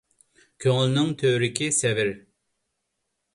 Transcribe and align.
كۆڭۈلنىڭ 0.63 1.11
تۆۋرۈكى 1.23 1.67
سەۋر. 1.81 2.11